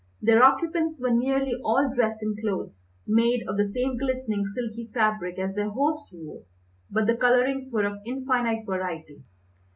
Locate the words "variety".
8.65-9.23